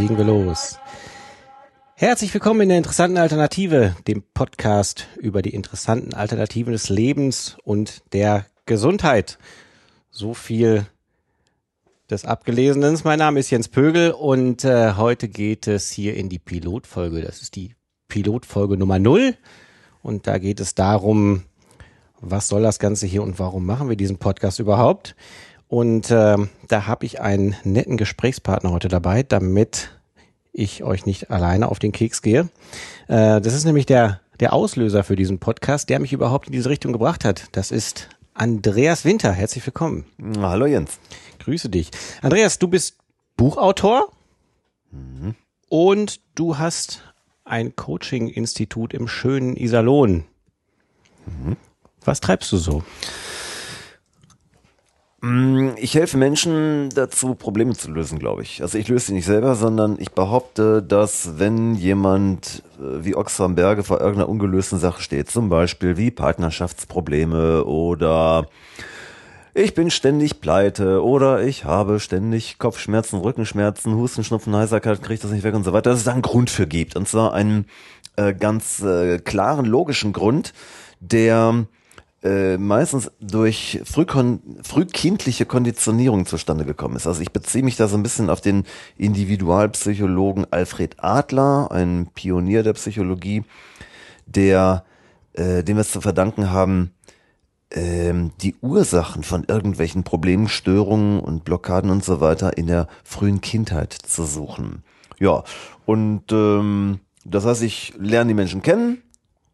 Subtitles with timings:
[0.00, 0.78] legen wir los.
[1.94, 8.02] Herzlich willkommen in der interessanten Alternative, dem Podcast über die interessanten Alternativen des Lebens und
[8.14, 9.36] der Gesundheit.
[10.10, 10.86] So viel
[12.08, 12.98] des Abgelesenen.
[13.04, 17.20] Mein Name ist Jens Pögel und äh, heute geht es hier in die Pilotfolge.
[17.20, 17.74] Das ist die
[18.08, 19.36] Pilotfolge Nummer null
[20.00, 21.42] und da geht es darum,
[22.22, 25.14] was soll das Ganze hier und warum machen wir diesen Podcast überhaupt?
[25.70, 29.92] Und äh, da habe ich einen netten Gesprächspartner heute dabei, damit
[30.52, 32.48] ich euch nicht alleine auf den Keks gehe.
[33.06, 36.70] Äh, das ist nämlich der, der Auslöser für diesen Podcast, der mich überhaupt in diese
[36.70, 37.44] Richtung gebracht hat.
[37.52, 39.30] Das ist Andreas Winter.
[39.30, 40.06] Herzlich willkommen.
[40.40, 40.98] Hallo Jens.
[41.38, 41.92] Grüße dich.
[42.20, 42.96] Andreas, du bist
[43.36, 44.10] Buchautor
[44.90, 45.36] mhm.
[45.68, 47.04] und du hast
[47.44, 50.24] ein Coaching-Institut im schönen Iserlohn.
[51.26, 51.56] Mhm.
[52.04, 52.82] Was treibst du so?
[55.22, 58.62] Mm, ich helfe Menschen dazu, Probleme zu lösen, glaube ich.
[58.62, 63.40] Also ich löse sie nicht selber, sondern ich behaupte, dass wenn jemand äh, wie Ochs
[63.40, 68.48] am Berge vor irgendeiner ungelösten Sache steht, zum Beispiel wie Partnerschaftsprobleme oder
[69.52, 75.32] ich bin ständig pleite oder ich habe ständig Kopfschmerzen, Rückenschmerzen, Husten, Schnupfen, Heiserkeit, kriege das
[75.32, 76.96] nicht weg und so weiter, dass es da einen Grund für gibt.
[76.96, 77.66] Und zwar einen
[78.16, 80.54] äh, ganz äh, klaren, logischen Grund,
[81.00, 81.66] der
[82.22, 87.06] äh, meistens durch frühkon frühkindliche Konditionierung zustande gekommen ist.
[87.06, 88.64] Also ich beziehe mich da so ein bisschen auf den
[88.96, 93.44] Individualpsychologen Alfred Adler, ein Pionier der Psychologie,
[94.26, 94.84] der
[95.32, 96.92] äh, dem wir es zu verdanken haben,
[97.72, 103.40] ähm, die Ursachen von irgendwelchen Problemen, Störungen und Blockaden und so weiter in der frühen
[103.40, 104.82] Kindheit zu suchen.
[105.18, 105.44] Ja,
[105.86, 109.02] und ähm, das heißt, ich lerne die Menschen kennen,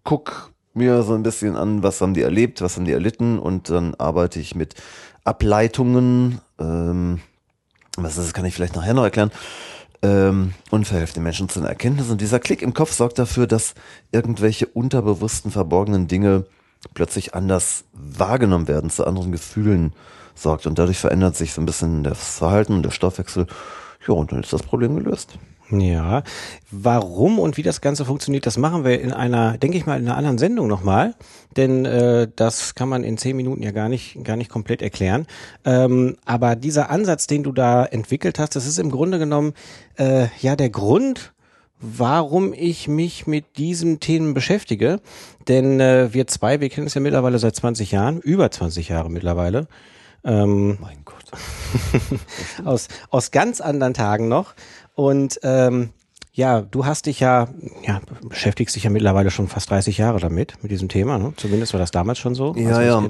[0.04, 3.70] guck mir so ein bisschen an, was haben die erlebt, was haben die erlitten und
[3.70, 4.74] dann arbeite ich mit
[5.24, 7.20] Ableitungen, ähm,
[7.96, 9.30] was ist das, kann ich vielleicht nachher noch erklären,
[10.02, 12.10] ähm, und verhelfe den Menschen zu einer Erkenntnis.
[12.10, 13.74] Und dieser Klick im Kopf sorgt dafür, dass
[14.12, 16.44] irgendwelche unterbewussten, verborgenen Dinge
[16.94, 19.92] plötzlich anders wahrgenommen werden, zu anderen Gefühlen
[20.34, 20.66] sorgt.
[20.66, 23.46] Und dadurch verändert sich so ein bisschen das Verhalten und der Stoffwechsel.
[24.06, 25.38] Ja, und dann ist das Problem gelöst.
[25.70, 26.22] Ja,
[26.70, 30.06] warum und wie das Ganze funktioniert, das machen wir in einer, denke ich mal, in
[30.06, 31.14] einer anderen Sendung nochmal,
[31.56, 35.26] denn äh, das kann man in zehn Minuten ja gar nicht, gar nicht komplett erklären.
[35.64, 39.54] Ähm, aber dieser Ansatz, den du da entwickelt hast, das ist im Grunde genommen
[39.98, 41.32] äh, ja der Grund,
[41.80, 45.00] warum ich mich mit diesen Themen beschäftige.
[45.48, 49.10] Denn äh, wir zwei, wir kennen uns ja mittlerweile seit 20 Jahren, über 20 Jahre
[49.10, 49.66] mittlerweile.
[50.24, 51.16] Ähm, mein Gott.
[52.64, 54.54] aus, aus ganz anderen Tagen noch.
[54.96, 55.90] Und ähm,
[56.32, 57.48] ja, du hast dich ja,
[57.86, 61.32] ja, beschäftigst dich ja mittlerweile schon fast 30 Jahre damit, mit diesem Thema, ne?
[61.36, 62.54] Zumindest war das damals schon so.
[62.56, 63.06] Ja, ja.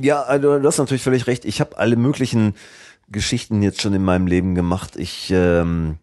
[0.00, 1.44] Ja, also du hast natürlich völlig recht.
[1.44, 2.54] Ich habe alle möglichen
[3.10, 4.96] Geschichten jetzt schon in meinem Leben gemacht.
[4.96, 5.98] Ich, ähm,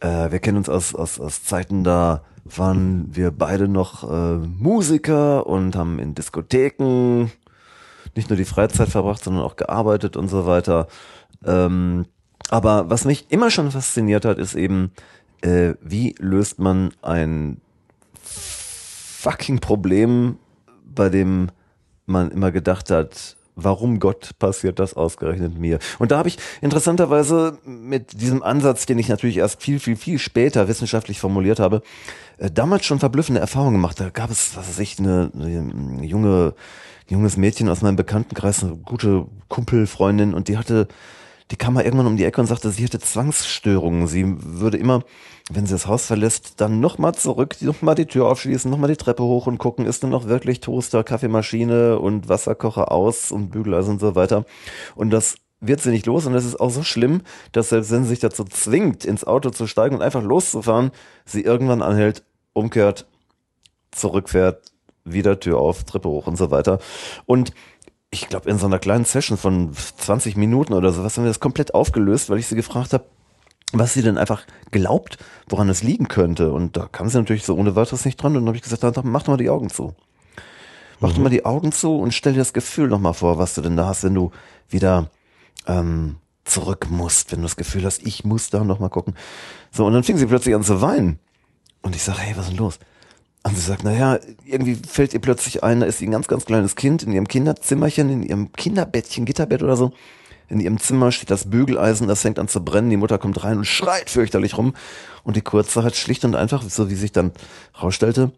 [0.00, 5.46] äh, wir kennen uns aus, aus, aus Zeiten, da waren wir beide noch äh, Musiker
[5.46, 7.30] und haben in Diskotheken
[8.14, 10.88] nicht nur die Freizeit verbracht, sondern auch gearbeitet und so weiter.
[11.44, 12.06] Ähm,
[12.48, 14.92] aber was mich immer schon fasziniert hat, ist eben,
[15.42, 17.60] äh, wie löst man ein
[18.22, 20.38] fucking Problem,
[20.84, 21.50] bei dem
[22.06, 25.78] man immer gedacht hat, warum Gott passiert das ausgerechnet mir?
[25.98, 30.18] Und da habe ich interessanterweise mit diesem Ansatz, den ich natürlich erst viel, viel, viel
[30.18, 31.82] später wissenschaftlich formuliert habe,
[32.38, 34.00] äh, damals schon verblüffende Erfahrungen gemacht.
[34.00, 36.54] Da gab es, was weiß ich, eine, eine junge,
[37.08, 40.88] junges Mädchen aus meinem Bekanntenkreis, eine gute Kumpelfreundin und die hatte
[41.50, 44.06] die kam mal irgendwann um die Ecke und sagte, sie hätte Zwangsstörungen.
[44.06, 45.02] Sie würde immer,
[45.50, 49.22] wenn sie das Haus verlässt, dann nochmal zurück, nochmal die Tür aufschließen, nochmal die Treppe
[49.22, 54.00] hoch und gucken, ist denn noch wirklich Toaster, Kaffeemaschine und Wasserkocher aus und Bügeleisen und
[54.00, 54.44] so weiter.
[54.94, 57.22] Und das wird sie nicht los und es ist auch so schlimm,
[57.52, 60.92] dass selbst wenn sie sich dazu zwingt, ins Auto zu steigen und einfach loszufahren,
[61.24, 63.06] sie irgendwann anhält, umkehrt,
[63.90, 64.62] zurückfährt,
[65.04, 66.78] wieder Tür auf, Treppe hoch und so weiter.
[67.26, 67.52] Und
[68.10, 71.40] ich glaube, in so einer kleinen Session von 20 Minuten oder sowas haben wir das
[71.40, 73.04] komplett aufgelöst, weil ich sie gefragt habe,
[73.72, 75.18] was sie denn einfach glaubt,
[75.48, 76.52] woran es liegen könnte.
[76.52, 78.34] Und da kam sie natürlich so ohne weiteres nicht dran.
[78.34, 79.94] Und dann habe ich gesagt, dann mach doch mal die Augen zu.
[81.00, 81.14] Mach mhm.
[81.14, 83.76] doch mal die Augen zu und stell dir das Gefühl nochmal vor, was du denn
[83.76, 84.30] da hast, wenn du
[84.70, 85.10] wieder
[85.66, 89.14] ähm, zurück musst, wenn du das Gefühl hast, ich muss da nochmal gucken.
[89.70, 91.18] So, und dann fing sie plötzlich an zu weinen.
[91.82, 92.78] Und ich sage, hey, was ist denn los?
[93.48, 96.76] Und sie sagt, naja, irgendwie fällt ihr plötzlich ein, da ist ein ganz, ganz kleines
[96.76, 99.92] Kind in ihrem Kinderzimmerchen, in ihrem Kinderbettchen, Gitterbett oder so.
[100.48, 102.90] In ihrem Zimmer steht das Bügeleisen, das fängt an zu brennen.
[102.90, 104.74] Die Mutter kommt rein und schreit fürchterlich rum.
[105.22, 107.32] Und die Kurze hat schlicht und einfach, so wie sich dann
[107.80, 108.32] rausstellte,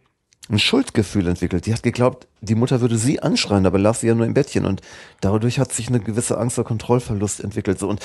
[0.49, 1.67] ein Schuldgefühl entwickelt.
[1.67, 4.65] Die hat geglaubt, die Mutter würde sie anschreien, aber lag sie ja nur im Bettchen.
[4.65, 4.81] Und
[5.21, 7.81] dadurch hat sich eine gewisse Angst vor Kontrollverlust entwickelt.
[7.81, 7.89] So.
[7.89, 8.01] Und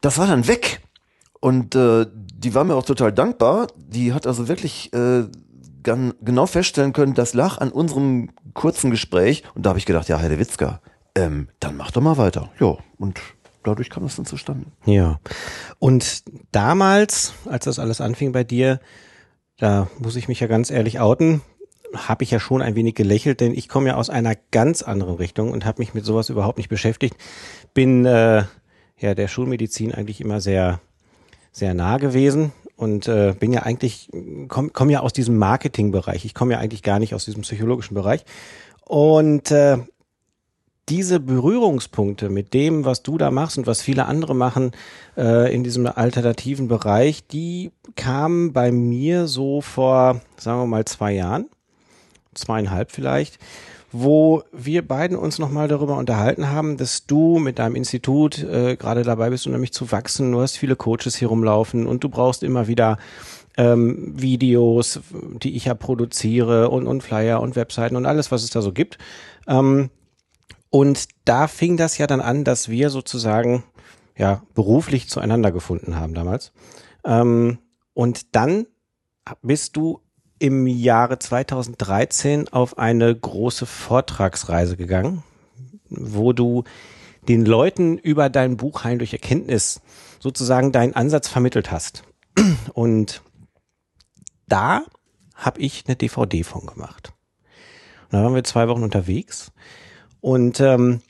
[0.00, 0.80] das war dann weg.
[1.40, 3.68] Und äh, die war mir auch total dankbar.
[3.76, 5.24] Die hat also wirklich äh,
[5.86, 9.44] gan genau feststellen können, das lag an unserem kurzen Gespräch.
[9.54, 10.80] Und da habe ich gedacht, ja, Herr Witzka,
[11.14, 12.50] ähm, dann mach doch mal weiter.
[12.60, 13.20] Ja, und
[13.62, 14.66] dadurch kam das dann zustande.
[14.84, 15.20] Ja.
[15.78, 18.80] Und damals, als das alles anfing bei dir,
[19.58, 21.40] da muss ich mich ja ganz ehrlich outen,
[21.94, 25.14] habe ich ja schon ein wenig gelächelt, denn ich komme ja aus einer ganz anderen
[25.14, 27.16] Richtung und habe mich mit sowas überhaupt nicht beschäftigt.
[27.74, 28.42] Bin äh,
[28.98, 30.80] ja der Schulmedizin eigentlich immer sehr
[31.52, 34.10] sehr nah gewesen und äh, bin ja eigentlich
[34.48, 36.24] komme komm ja aus diesem Marketingbereich.
[36.24, 38.24] Ich komme ja eigentlich gar nicht aus diesem psychologischen Bereich
[38.84, 39.78] und äh,
[40.88, 44.70] diese Berührungspunkte mit dem, was du da machst und was viele andere machen
[45.16, 51.12] äh, in diesem alternativen Bereich, die kamen bei mir so vor, sagen wir mal, zwei
[51.12, 51.48] Jahren,
[52.34, 53.38] zweieinhalb vielleicht,
[53.92, 59.02] wo wir beiden uns nochmal darüber unterhalten haben, dass du mit deinem Institut äh, gerade
[59.02, 60.32] dabei bist, unheimlich zu wachsen.
[60.32, 62.98] Du hast viele Coaches hier rumlaufen und du brauchst immer wieder
[63.56, 65.00] ähm, Videos,
[65.42, 68.72] die ich ja produziere und, und Flyer und Webseiten und alles, was es da so
[68.72, 68.98] gibt.
[69.46, 69.90] Ähm,
[70.70, 73.64] und da fing das ja dann an, dass wir sozusagen
[74.16, 76.52] ja beruflich zueinander gefunden haben damals.
[77.04, 77.58] Ähm,
[77.94, 78.66] und dann
[79.42, 80.00] bist du
[80.38, 85.22] im Jahre 2013 auf eine große Vortragsreise gegangen,
[85.88, 86.64] wo du
[87.28, 89.80] den Leuten über dein Buch Heilen durch Erkenntnis
[90.20, 92.04] sozusagen deinen Ansatz vermittelt hast.
[92.74, 93.22] Und
[94.48, 94.82] da
[95.34, 97.12] habe ich eine DVD von gemacht.
[98.04, 99.52] Und da waren wir zwei Wochen unterwegs
[100.20, 101.00] und ähm,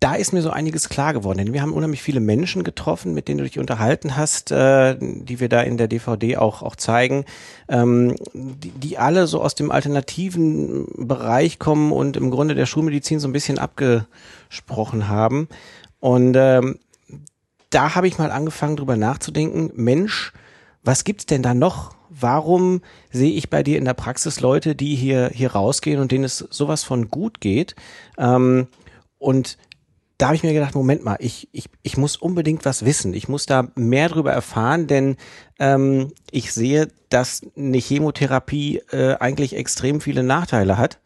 [0.00, 3.26] da ist mir so einiges klar geworden, denn wir haben unheimlich viele Menschen getroffen, mit
[3.26, 7.24] denen du dich unterhalten hast, äh, die wir da in der DVD auch, auch zeigen,
[7.68, 13.18] ähm, die, die alle so aus dem alternativen Bereich kommen und im Grunde der Schulmedizin
[13.18, 15.48] so ein bisschen abgesprochen haben.
[16.00, 16.78] Und ähm,
[17.70, 20.32] da habe ich mal angefangen, drüber nachzudenken, Mensch,
[20.82, 21.94] was gibt's denn da noch?
[22.20, 22.80] warum
[23.10, 26.38] sehe ich bei dir in der Praxis Leute, die hier, hier rausgehen und denen es
[26.38, 27.74] sowas von gut geht?
[28.18, 28.68] Ähm,
[29.18, 29.58] und
[30.18, 33.14] da habe ich mir gedacht, Moment mal, ich, ich, ich muss unbedingt was wissen.
[33.14, 35.16] Ich muss da mehr drüber erfahren, denn
[35.58, 41.00] ähm, ich sehe, dass eine Chemotherapie äh, eigentlich extrem viele Nachteile hat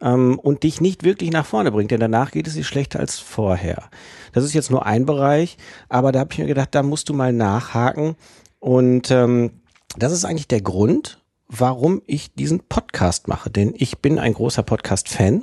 [0.00, 3.18] ähm, und dich nicht wirklich nach vorne bringt, denn danach geht es dir schlechter als
[3.18, 3.90] vorher.
[4.32, 5.56] Das ist jetzt nur ein Bereich,
[5.88, 8.16] aber da habe ich mir gedacht, da musst du mal nachhaken
[8.60, 9.62] und ähm,
[9.96, 13.50] das ist eigentlich der Grund, warum ich diesen Podcast mache.
[13.50, 15.42] Denn ich bin ein großer Podcast-Fan.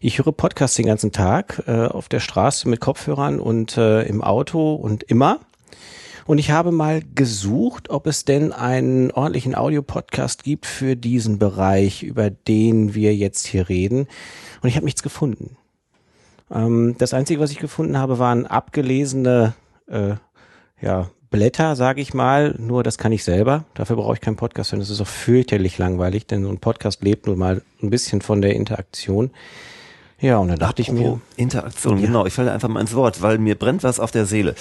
[0.00, 4.22] Ich höre Podcasts den ganzen Tag äh, auf der Straße mit Kopfhörern und äh, im
[4.22, 5.40] Auto und immer.
[6.26, 12.02] Und ich habe mal gesucht, ob es denn einen ordentlichen Audiopodcast gibt für diesen Bereich,
[12.02, 14.08] über den wir jetzt hier reden.
[14.62, 15.56] Und ich habe nichts gefunden.
[16.50, 19.54] Ähm, das Einzige, was ich gefunden habe, waren abgelesene
[19.86, 20.14] äh,
[20.80, 23.64] ja, Blätter, sage ich mal, nur das kann ich selber.
[23.74, 27.02] Dafür brauche ich keinen Podcast, denn das ist auch fürchterlich langweilig, denn so ein Podcast
[27.02, 29.32] lebt nun mal ein bisschen von der Interaktion.
[30.20, 31.20] Ja, und dann dachte Apropos ich mir.
[31.36, 32.06] Interaktion, ja.
[32.06, 32.24] genau.
[32.24, 34.54] Ich falle einfach mal ins Wort, weil mir brennt was auf der Seele.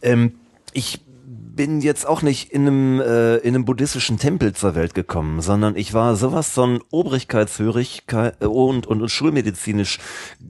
[0.00, 0.36] Ähm,
[0.72, 5.42] ich bin jetzt auch nicht in einem, äh, in einem buddhistischen Tempel zur Welt gekommen,
[5.42, 9.98] sondern ich war sowas von Obrigkeitshörigkeit äh, und, und, und schulmedizinisch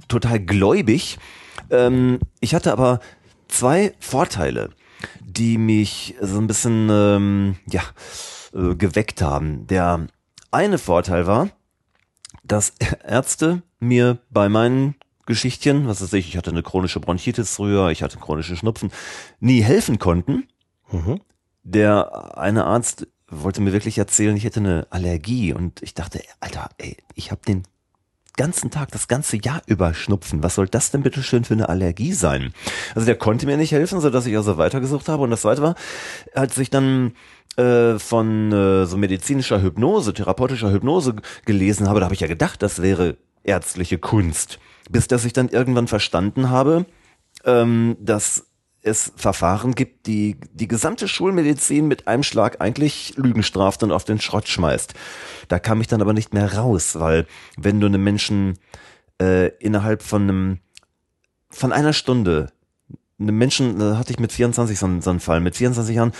[0.06, 1.18] total gläubig.
[1.68, 3.00] Ähm, ich hatte aber
[3.48, 4.70] zwei Vorteile
[5.20, 7.82] die mich so ein bisschen ähm, ja,
[8.54, 9.66] äh, geweckt haben.
[9.66, 10.06] Der
[10.50, 11.50] eine Vorteil war,
[12.42, 14.94] dass Ärzte mir bei meinen
[15.26, 18.90] Geschichtchen, was weiß ich, ich hatte eine chronische Bronchitis früher, ich hatte chronische Schnupfen,
[19.40, 20.48] nie helfen konnten.
[20.90, 21.20] Mhm.
[21.62, 26.68] Der eine Arzt wollte mir wirklich erzählen, ich hätte eine Allergie und ich dachte, Alter,
[26.76, 27.62] ey, ich habe den
[28.36, 30.42] ganzen Tag, das ganze Jahr über schnupfen.
[30.42, 32.52] Was soll das denn bitte schön für eine Allergie sein?
[32.94, 35.22] Also der konnte mir nicht helfen, so ich also weitergesucht habe.
[35.22, 35.74] Und das zweite war,
[36.34, 37.12] als ich dann
[37.56, 42.62] äh, von äh, so medizinischer Hypnose, therapeutischer Hypnose gelesen habe, da habe ich ja gedacht,
[42.62, 44.58] das wäre ärztliche Kunst.
[44.90, 46.86] Bis dass ich dann irgendwann verstanden habe,
[47.44, 48.46] ähm, dass
[48.84, 54.04] es Verfahren gibt, die die gesamte Schulmedizin mit einem Schlag eigentlich Lügen straft und auf
[54.04, 54.94] den Schrott schmeißt.
[55.48, 57.26] Da kam ich dann aber nicht mehr raus, weil
[57.56, 58.58] wenn du einem Menschen
[59.20, 60.58] äh, innerhalb von einem
[61.50, 62.52] von einer Stunde
[63.18, 66.12] einem Menschen, da hatte ich mit 24 so, so einen Fall, mit 24 Jahren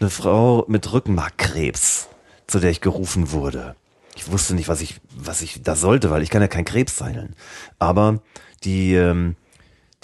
[0.00, 2.08] eine Frau mit Rückenmarkkrebs,
[2.46, 3.74] zu der ich gerufen wurde.
[4.14, 7.00] Ich wusste nicht, was ich, was ich da sollte, weil ich kann ja kein Krebs
[7.00, 7.34] heilen.
[7.78, 8.20] Aber
[8.64, 9.36] die, ähm,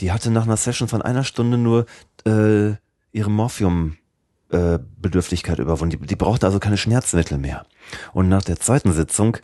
[0.00, 1.84] die hatte nach einer Session von einer Stunde nur
[2.28, 2.76] äh,
[3.12, 3.97] ihre Morphium
[4.50, 4.78] äh,
[5.58, 5.99] überwunden.
[6.00, 7.66] Die, die brauchte also keine Schmerzmittel mehr.
[8.12, 9.38] Und nach der zweiten Sitzung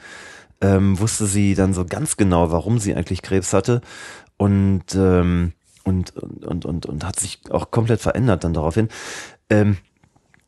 [0.60, 3.80] ähm, wusste sie dann so ganz genau, warum sie eigentlich Krebs hatte
[4.36, 5.52] und ähm,
[5.84, 8.88] und, und, und, und, hat sich auch komplett verändert dann daraufhin.
[9.50, 9.76] ähm,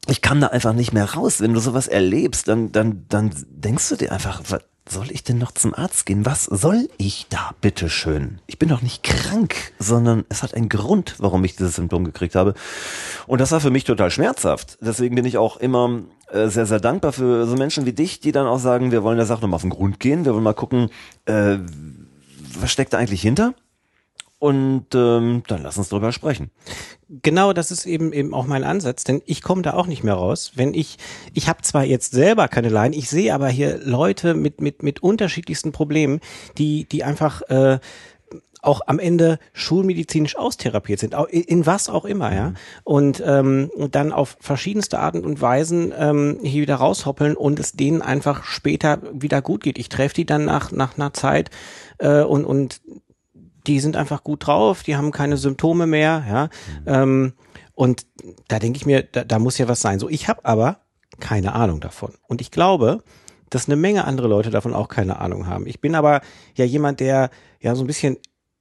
[0.09, 1.41] ich kam da einfach nicht mehr raus.
[1.41, 5.39] Wenn du sowas erlebst, dann, dann, dann denkst du dir einfach, was soll ich denn
[5.39, 6.25] noch zum Arzt gehen?
[6.25, 8.41] Was soll ich da, bitteschön?
[8.47, 12.35] Ich bin doch nicht krank, sondern es hat einen Grund, warum ich dieses Symptom gekriegt
[12.35, 12.55] habe.
[13.27, 14.79] Und das war für mich total schmerzhaft.
[14.81, 18.33] Deswegen bin ich auch immer äh, sehr, sehr dankbar für so Menschen wie dich, die
[18.33, 20.25] dann auch sagen, wir wollen der Sache nochmal auf den Grund gehen.
[20.25, 20.91] Wir wollen mal gucken,
[21.27, 21.59] äh,
[22.61, 23.55] was steckt da eigentlich hinter?
[24.39, 26.51] Und ähm, dann lass uns drüber sprechen.
[27.09, 30.15] Genau, das ist eben eben auch mein Ansatz, denn ich komme da auch nicht mehr
[30.15, 30.53] raus.
[30.57, 30.99] Wenn ich,
[31.33, 35.03] ich habe zwar jetzt selber keine Laien, ich sehe aber hier Leute mit mit mit
[35.03, 36.21] unterschiedlichsten Problemen,
[36.59, 37.79] die die einfach äh,
[38.61, 42.53] auch am Ende schulmedizinisch austherapiert sind, in, was auch immer, ja.
[42.85, 48.03] Und ähm, dann auf verschiedenste Arten und Weisen ähm, hier wieder raushoppeln und es denen
[48.03, 49.79] einfach später wieder gut geht.
[49.79, 51.51] Ich treffe die dann nach nach einer Zeit
[51.99, 52.81] äh, und und
[53.67, 56.45] die sind einfach gut drauf, die haben keine Symptome mehr, ja.
[56.45, 56.85] Mhm.
[56.87, 57.33] Ähm,
[57.75, 58.07] und
[58.49, 59.99] da denke ich mir, da, da muss ja was sein.
[59.99, 60.79] So, ich habe aber
[61.21, 62.15] keine Ahnung davon.
[62.27, 63.03] Und ich glaube,
[63.51, 65.67] dass eine Menge andere Leute davon auch keine Ahnung haben.
[65.67, 66.21] Ich bin aber
[66.55, 67.31] ja jemand, der
[67.61, 68.17] ja so ein bisschen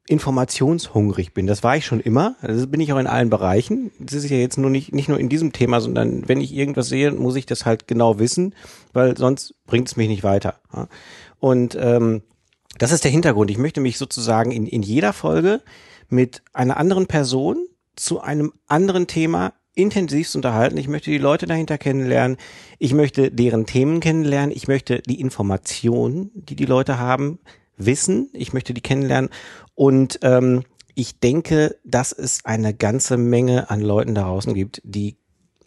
[0.07, 1.47] informationshungrig bin.
[1.47, 2.35] Das war ich schon immer.
[2.41, 3.91] Das bin ich auch in allen Bereichen.
[3.99, 6.89] Das ist ja jetzt nur nicht, nicht nur in diesem Thema, sondern wenn ich irgendwas
[6.89, 8.53] sehe, muss ich das halt genau wissen,
[8.93, 10.59] weil sonst bringt es mich nicht weiter.
[11.39, 12.21] Und ähm,
[12.77, 13.51] das ist der Hintergrund.
[13.51, 15.61] Ich möchte mich sozusagen in, in jeder Folge
[16.09, 17.65] mit einer anderen Person
[17.95, 20.77] zu einem anderen Thema intensivst unterhalten.
[20.77, 22.37] Ich möchte die Leute dahinter kennenlernen.
[22.79, 24.55] Ich möchte deren Themen kennenlernen.
[24.55, 27.39] Ich möchte die Informationen, die die Leute haben,
[27.77, 28.29] wissen.
[28.33, 29.29] Ich möchte die kennenlernen.
[29.73, 30.63] Und ähm,
[30.95, 35.17] ich denke, dass es eine ganze Menge an Leuten da draußen gibt, die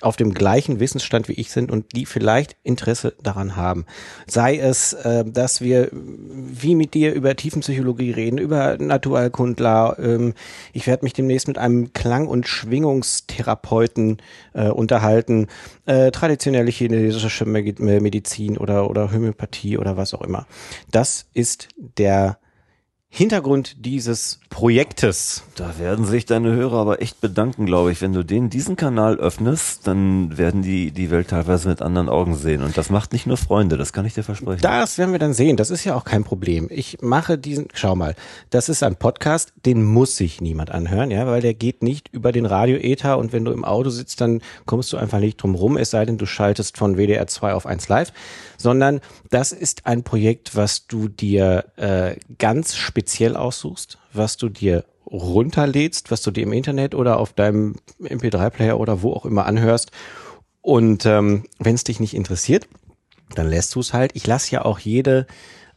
[0.01, 3.85] auf dem gleichen Wissensstand wie ich sind und die vielleicht Interesse daran haben.
[4.27, 9.97] Sei es, äh, dass wir wie mit dir über Tiefenpsychologie reden, über Naturalkundler.
[9.99, 10.35] Ähm,
[10.73, 14.19] ich werde mich demnächst mit einem Klang- und Schwingungstherapeuten
[14.55, 15.49] äh, unterhalten,
[15.87, 20.47] äh, traditionelle chinesische Medizin oder, oder Homöopathie oder was auch immer.
[20.91, 22.39] Das ist der
[23.11, 25.43] Hintergrund dieses Projektes.
[25.57, 28.01] Da werden sich deine Hörer aber echt bedanken, glaube ich.
[28.01, 32.37] Wenn du denen diesen Kanal öffnest, dann werden die die Welt teilweise mit anderen Augen
[32.37, 32.63] sehen.
[32.63, 34.61] Und das macht nicht nur Freunde, das kann ich dir versprechen.
[34.61, 35.57] Das werden wir dann sehen.
[35.57, 36.69] Das ist ja auch kein Problem.
[36.71, 38.15] Ich mache diesen, schau mal,
[38.51, 42.31] das ist ein Podcast, den muss sich niemand anhören, ja, weil der geht nicht über
[42.31, 45.77] den Radioether und wenn du im Auto sitzt, dann kommst du einfach nicht drum rum,
[45.77, 48.13] es sei denn, du schaltest von WDR 2 auf 1 Live,
[48.57, 49.01] sondern
[49.31, 56.11] das ist ein Projekt, was du dir äh, ganz speziell aussuchst, was du dir runterlädst,
[56.11, 59.93] was du dir im Internet oder auf deinem MP3-Player oder wo auch immer anhörst.
[60.63, 62.67] Und ähm, wenn es dich nicht interessiert,
[63.37, 64.11] dann lässt du es halt.
[64.15, 65.29] Ich lasse ja auch jede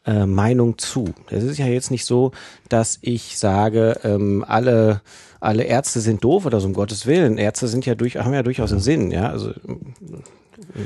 [0.03, 1.13] äh, Meinung zu.
[1.29, 2.31] Es ist ja jetzt nicht so,
[2.69, 5.01] dass ich sage, ähm, alle
[5.39, 7.37] alle Ärzte sind doof oder so um Gottes Willen.
[7.37, 9.29] Ärzte sind ja durch, haben ja durchaus einen Sinn, ja.
[9.29, 9.53] Also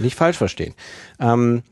[0.01, 0.73] nicht falsch verstehen.
[1.19, 1.63] Ähm,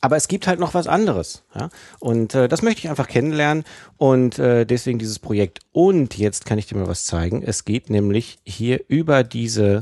[0.00, 1.42] aber es gibt halt noch was anderes.
[1.54, 1.68] Ja?
[1.98, 3.64] Und äh, das möchte ich einfach kennenlernen
[3.96, 5.60] und äh, deswegen dieses Projekt.
[5.72, 7.42] Und jetzt kann ich dir mal was zeigen.
[7.42, 9.80] Es geht nämlich hier über diese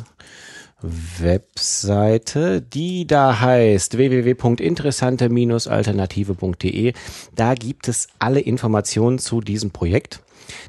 [0.80, 6.92] Webseite, die da heißt www.interessante-alternative.de.
[7.34, 10.20] Da gibt es alle Informationen zu diesem Projekt.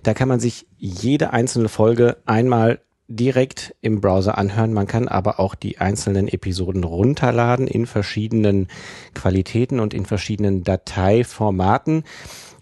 [0.03, 2.79] Da kann man sich jede einzelne Folge einmal
[3.09, 4.71] direkt im Browser anhören.
[4.71, 8.67] Man kann aber auch die einzelnen Episoden runterladen in verschiedenen
[9.15, 12.03] Qualitäten und in verschiedenen Dateiformaten.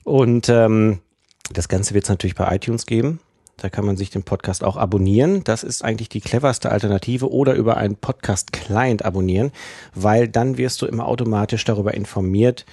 [0.04, 1.00] Und ähm,
[1.52, 3.20] das Ganze wird es natürlich bei iTunes geben.
[3.58, 5.44] Da kann man sich den Podcast auch abonnieren.
[5.44, 9.52] Das ist eigentlich die cleverste Alternative oder über einen Podcast-Client abonnieren,
[9.96, 12.66] weil dann wirst du immer automatisch darüber informiert,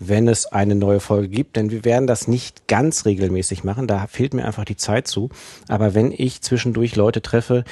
[0.00, 4.06] wenn es eine neue Folge gibt, denn wir werden das nicht ganz regelmäßig machen, da
[4.06, 5.28] fehlt mir einfach die Zeit zu.
[5.68, 7.64] Aber wenn ich zwischendurch Leute treffe,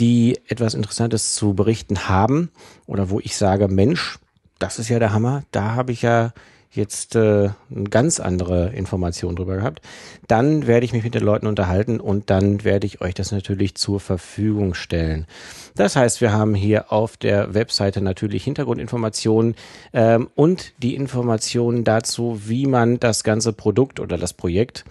[0.00, 2.50] die etwas Interessantes zu berichten haben
[2.86, 4.18] oder wo ich sage, Mensch,
[4.58, 6.32] das ist ja der Hammer, da habe ich ja
[6.76, 9.80] jetzt äh, eine ganz andere Information drüber gehabt,
[10.28, 13.74] dann werde ich mich mit den Leuten unterhalten und dann werde ich euch das natürlich
[13.74, 15.26] zur Verfügung stellen.
[15.74, 19.54] Das heißt, wir haben hier auf der Webseite natürlich Hintergrundinformationen
[19.92, 24.84] ähm, und die Informationen dazu, wie man das ganze Produkt oder das Projekt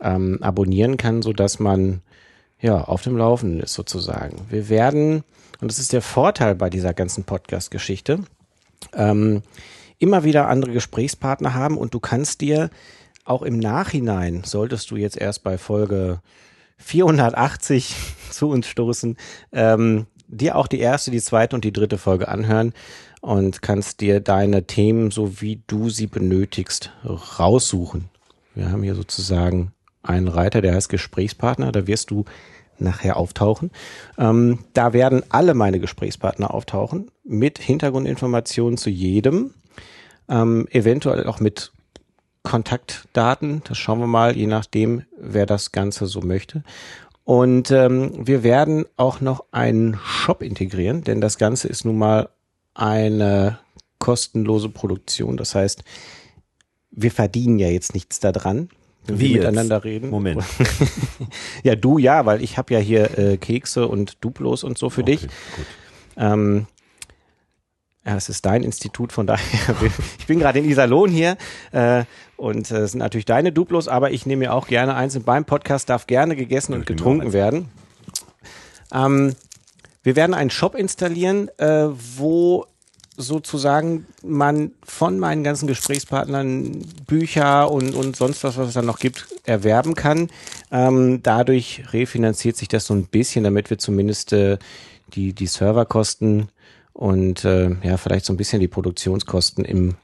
[0.00, 2.02] ähm, abonnieren kann, so dass man
[2.60, 4.36] ja auf dem Laufenden ist sozusagen.
[4.48, 5.24] Wir werden
[5.60, 8.20] und das ist der Vorteil bei dieser ganzen Podcast-Geschichte.
[8.94, 9.42] Ähm,
[10.00, 12.70] immer wieder andere Gesprächspartner haben und du kannst dir
[13.24, 16.20] auch im Nachhinein, solltest du jetzt erst bei Folge
[16.78, 17.94] 480
[18.30, 19.16] zu uns stoßen,
[19.52, 22.72] ähm, dir auch die erste, die zweite und die dritte Folge anhören
[23.20, 26.92] und kannst dir deine Themen, so wie du sie benötigst,
[27.38, 28.08] raussuchen.
[28.54, 31.72] Wir haben hier sozusagen einen Reiter, der heißt Gesprächspartner.
[31.72, 32.24] Da wirst du
[32.80, 33.70] nachher auftauchen.
[34.18, 39.54] Ähm, da werden alle meine Gesprächspartner auftauchen mit Hintergrundinformationen zu jedem,
[40.28, 41.72] ähm, eventuell auch mit
[42.42, 43.62] Kontaktdaten.
[43.64, 46.62] Das schauen wir mal, je nachdem, wer das Ganze so möchte.
[47.24, 52.30] Und ähm, wir werden auch noch einen Shop integrieren, denn das Ganze ist nun mal
[52.74, 53.58] eine
[53.98, 55.36] kostenlose Produktion.
[55.36, 55.84] Das heißt,
[56.90, 58.70] wir verdienen ja jetzt nichts daran,
[59.06, 59.40] wenn Wie wir jetzt?
[59.42, 60.10] miteinander reden.
[60.10, 60.44] Moment.
[61.62, 65.02] ja, du ja, weil ich habe ja hier äh, Kekse und Duplos und so für
[65.04, 65.22] dich.
[65.22, 65.30] gut.
[66.16, 66.66] Ähm,
[68.04, 69.76] ja, es ist dein Institut, von daher,
[70.18, 71.36] ich bin gerade in Iserlohn hier
[71.72, 72.04] äh,
[72.36, 75.26] und äh, es sind natürlich deine Duplos, aber ich nehme mir auch gerne eins und
[75.26, 77.68] beim Podcast darf gerne gegessen und ich nehme getrunken werden.
[78.92, 79.34] Ähm,
[80.02, 82.64] wir werden einen Shop installieren, äh, wo
[83.20, 88.98] sozusagen man von meinen ganzen Gesprächspartnern Bücher und, und sonst was, was es dann noch
[88.98, 90.28] gibt, erwerben kann.
[90.70, 94.58] Ähm, dadurch refinanziert sich das so ein bisschen, damit wir zumindest äh,
[95.14, 96.48] die, die Serverkosten
[96.92, 99.94] und äh, ja, vielleicht so ein bisschen die Produktionskosten im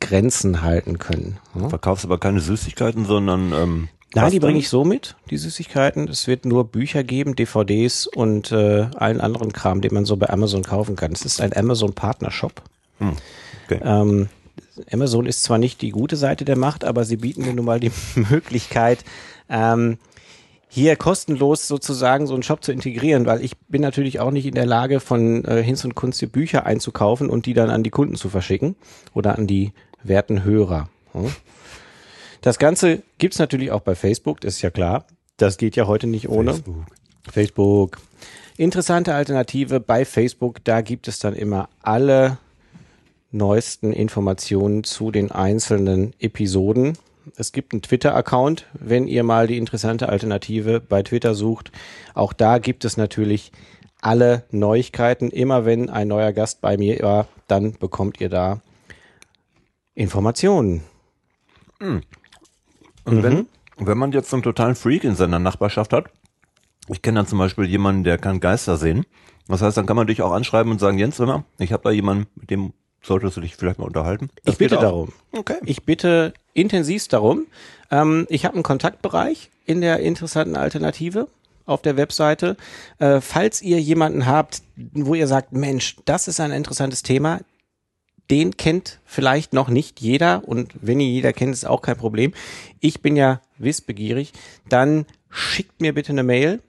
[0.00, 1.38] Grenzen halten können.
[1.58, 1.68] Ja?
[1.68, 6.08] Verkaufst aber keine Süßigkeiten, sondern ähm, Nein, die bringe ich so mit, die Süßigkeiten.
[6.08, 10.28] Es wird nur Bücher geben, DVDs und äh, allen anderen Kram, den man so bei
[10.28, 11.12] Amazon kaufen kann.
[11.12, 12.62] Es ist ein Amazon-Partnershop.
[13.64, 13.80] Okay.
[13.82, 14.28] Ähm,
[14.90, 17.80] Amazon ist zwar nicht die gute Seite der Macht, aber sie bieten mir nun mal
[17.80, 19.04] die Möglichkeit,
[19.48, 19.98] ähm,
[20.68, 24.54] hier kostenlos sozusagen so einen Shop zu integrieren, weil ich bin natürlich auch nicht in
[24.54, 27.90] der Lage, von äh, Hinz und Kunst die Bücher einzukaufen und die dann an die
[27.90, 28.74] Kunden zu verschicken
[29.12, 29.72] oder an die
[30.02, 30.88] werten Hörer.
[31.12, 31.30] Hm?
[32.42, 35.06] Das Ganze gibt's natürlich auch bei Facebook, das ist ja klar.
[35.36, 36.52] Das geht ja heute nicht ohne.
[36.52, 36.86] Facebook.
[37.30, 37.98] Facebook.
[38.56, 42.38] Interessante Alternative bei Facebook, da gibt es dann immer alle
[43.30, 46.98] neuesten Informationen zu den einzelnen Episoden.
[47.36, 51.70] Es gibt einen Twitter-Account, wenn ihr mal die interessante Alternative bei Twitter sucht.
[52.14, 53.52] Auch da gibt es natürlich
[54.00, 55.30] alle Neuigkeiten.
[55.30, 58.60] Immer wenn ein neuer Gast bei mir war, dann bekommt ihr da
[59.94, 60.82] Informationen.
[63.04, 63.22] Und Mhm.
[63.22, 63.46] wenn,
[63.86, 66.06] wenn man jetzt so einen totalen Freak in seiner Nachbarschaft hat,
[66.88, 69.06] ich kenne dann zum Beispiel jemanden, der kann Geister sehen.
[69.48, 71.90] Das heißt, dann kann man dich auch anschreiben und sagen, Jens, mal, ich habe da
[71.90, 74.30] jemanden, mit dem solltest du dich vielleicht mal unterhalten.
[74.44, 75.12] Das ich bitte darum.
[75.32, 75.56] Okay.
[75.64, 77.46] Ich bitte intensivst darum.
[77.90, 81.26] Ähm, ich habe einen Kontaktbereich in der interessanten Alternative
[81.66, 82.56] auf der Webseite.
[82.98, 87.40] Äh, falls ihr jemanden habt, wo ihr sagt, Mensch, das ist ein interessantes Thema,
[88.32, 92.32] den kennt vielleicht noch nicht jeder und wenn ihr jeder kennt, ist auch kein Problem.
[92.80, 94.32] Ich bin ja wissbegierig.
[94.70, 96.62] Dann schickt mir bitte eine Mail,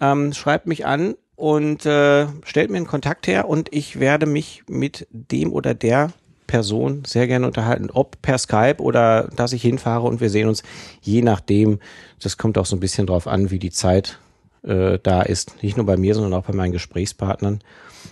[0.00, 4.64] ähm, schreibt mich an und äh, stellt mir einen Kontakt her und ich werde mich
[4.68, 6.10] mit dem oder der
[6.48, 10.64] Person sehr gerne unterhalten, ob per Skype oder dass ich hinfahre und wir sehen uns,
[11.02, 11.78] je nachdem.
[12.20, 14.18] Das kommt auch so ein bisschen drauf an, wie die Zeit
[14.64, 15.62] äh, da ist.
[15.62, 17.60] Nicht nur bei mir, sondern auch bei meinen Gesprächspartnern.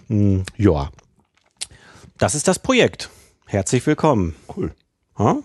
[0.07, 0.91] Hm, ja,
[2.18, 3.11] das ist das Projekt.
[3.46, 4.35] Herzlich willkommen.
[4.57, 4.72] Cool.
[5.18, 5.38] Ha?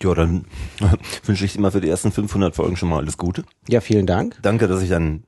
[0.00, 0.46] Ja, dann
[1.24, 3.44] wünsche ich dir mal für die ersten 500 Folgen schon mal alles Gute.
[3.68, 4.38] Ja, vielen Dank.
[4.42, 5.24] Danke, dass ich ein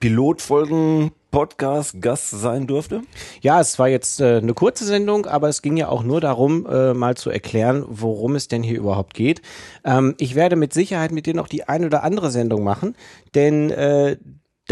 [0.00, 3.02] Pilotfolgen-Podcast-Gast sein durfte.
[3.40, 6.66] Ja, es war jetzt äh, eine kurze Sendung, aber es ging ja auch nur darum,
[6.66, 9.42] äh, mal zu erklären, worum es denn hier überhaupt geht.
[9.84, 12.96] Ähm, ich werde mit Sicherheit mit dir noch die ein oder andere Sendung machen,
[13.34, 14.16] denn äh,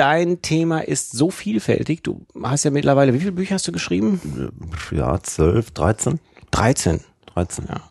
[0.01, 2.03] dein Thema ist so vielfältig.
[2.03, 4.51] Du hast ja mittlerweile, wie viele Bücher hast du geschrieben?
[4.91, 6.21] Ja, 12, 13?
[6.51, 7.01] 13.
[7.35, 7.67] 13.
[7.69, 7.83] Ja.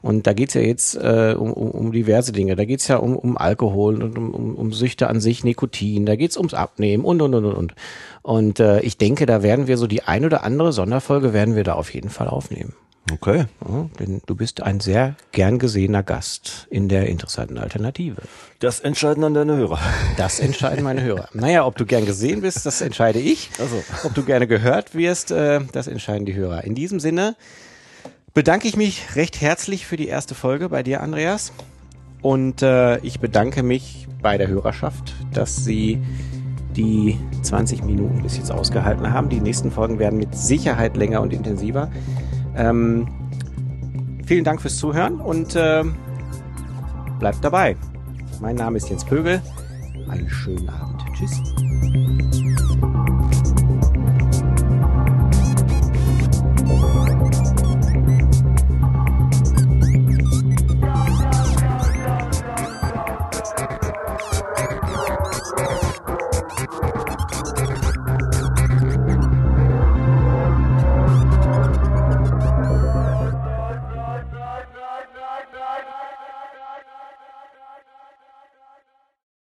[0.00, 2.56] Und da geht's ja jetzt äh, um, um, um diverse Dinge.
[2.56, 6.16] Da geht's ja um, um Alkohol und um, um, um Süchte an sich, Nikotin, da
[6.16, 7.74] geht's ums Abnehmen und und und und und.
[8.22, 11.64] Und äh, ich denke, da werden wir so die ein oder andere Sonderfolge werden wir
[11.64, 12.72] da auf jeden Fall aufnehmen.
[13.12, 13.46] Okay.
[13.66, 18.22] Ja, denn du bist ein sehr gern gesehener Gast in der interessanten Alternative.
[18.58, 19.78] Das entscheiden dann deine Hörer.
[20.16, 21.28] Das entscheiden meine Hörer.
[21.32, 23.50] Naja, ob du gern gesehen bist, das entscheide ich.
[23.54, 23.82] Ach so.
[24.04, 26.64] Ob du gerne gehört wirst, äh, das entscheiden die Hörer.
[26.64, 27.36] In diesem Sinne
[28.34, 31.52] bedanke ich mich recht herzlich für die erste Folge bei dir, Andreas.
[32.20, 36.02] Und äh, ich bedanke mich bei der Hörerschaft, dass sie
[36.76, 39.28] die 20 Minuten bis jetzt ausgehalten haben.
[39.28, 41.90] Die nächsten Folgen werden mit Sicherheit länger und intensiver.
[42.58, 43.06] Ähm,
[44.26, 45.84] vielen Dank fürs Zuhören und äh,
[47.18, 47.76] bleibt dabei.
[48.40, 49.40] Mein Name ist Jens Pögel.
[50.08, 51.02] Einen schönen Abend.
[51.14, 51.40] Tschüss.